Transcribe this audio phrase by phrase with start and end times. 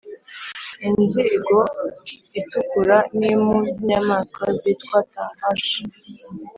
[0.87, 1.59] inzigo
[2.39, 5.81] itukura n impu z inyamaswa zitwa tahashi